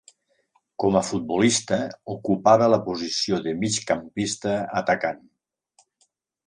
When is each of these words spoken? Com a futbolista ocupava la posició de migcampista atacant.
Com 0.83 0.95
a 1.01 1.03
futbolista 1.09 1.77
ocupava 2.15 2.71
la 2.75 2.81
posició 2.89 3.43
de 3.49 3.55
migcampista 3.61 4.59
atacant. 4.83 5.25